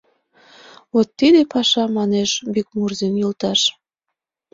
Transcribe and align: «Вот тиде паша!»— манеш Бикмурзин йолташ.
«Вот 0.93 1.07
тиде 1.19 1.41
паша!»— 1.51 1.83
манеш 1.97 2.29
Бикмурзин 2.53 3.13
йолташ. 3.21 3.61